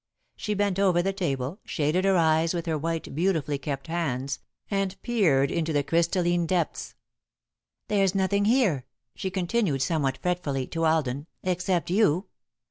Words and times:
She 0.35 0.55
bent 0.55 0.79
over 0.79 1.03
the 1.03 1.13
table, 1.13 1.59
shaded 1.63 2.05
her 2.05 2.17
eyes 2.17 2.55
with 2.55 2.65
her 2.65 2.75
white, 2.75 3.13
beautifully 3.13 3.59
kept 3.59 3.85
hands, 3.85 4.39
and 4.71 4.99
peered 5.03 5.51
into 5.51 5.73
the 5.73 5.83
crystalline 5.83 6.47
depths. 6.47 6.95
"There's 7.87 8.15
nothing 8.15 8.45
here," 8.45 8.87
she 9.13 9.29
continued, 9.29 9.83
somewhat 9.83 10.17
fretfully, 10.17 10.65
to 10.69 10.85
Alden, 10.87 11.27
"except 11.43 11.91
you. 11.91 12.25